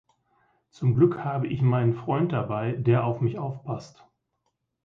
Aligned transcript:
Zum 0.71 0.95
Glück 0.95 1.19
habe 1.19 1.45
ich 1.45 1.61
meinen 1.61 1.93
Freund 1.93 2.31
dabei, 2.31 2.71
der 2.71 3.03
auf 3.05 3.21
mich 3.21 3.37
aufpasst. 3.37 4.03